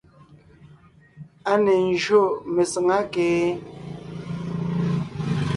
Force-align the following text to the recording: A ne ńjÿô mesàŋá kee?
A 1.51 1.53
ne 1.63 1.73
ńjÿô 1.87 2.23
mesàŋá 2.55 2.97
kee? 3.13 3.47